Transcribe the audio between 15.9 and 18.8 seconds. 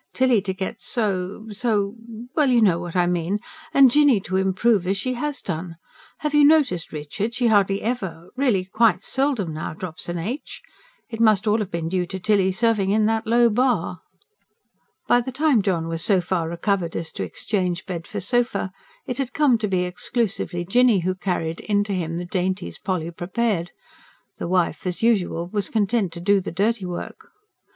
so far recovered as to exchange bed for sofa,